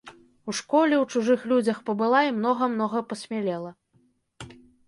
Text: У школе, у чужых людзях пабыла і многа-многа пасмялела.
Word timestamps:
У 0.51 0.53
школе, 0.59 0.95
у 1.01 1.05
чужых 1.15 1.43
людзях 1.51 1.83
пабыла 1.91 2.19
і 2.31 2.33
многа-многа 2.39 3.05
пасмялела. 3.13 3.71